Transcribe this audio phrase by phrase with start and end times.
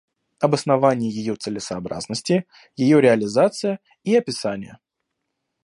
[0.39, 4.79] Обоснование ее целесообразности, ее реализация и описание.